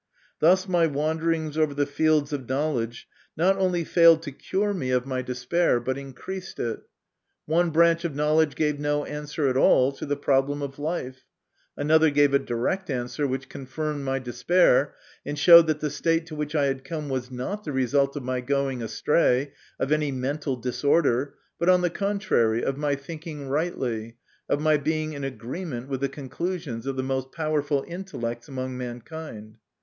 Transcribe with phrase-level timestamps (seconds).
[0.39, 3.07] Thus my wanderings over the fields of knowledge
[3.37, 5.39] not only failed to cure me of my MY CONFESSION.
[5.41, 6.79] 65 despair, but increased it.
[7.45, 11.25] One branch of know ledge gave no answer at all to the problem of life,
[11.77, 16.35] another gave a direct answer which confirmed my despair, and showed that the state to
[16.35, 20.55] which I had come was not the result of my going astray, of any mental
[20.55, 24.17] disorder, but, on the contrary, of my thinking rightly,
[24.49, 29.57] of my being in agreement with the conclusions of the most powerful intellects among mankind.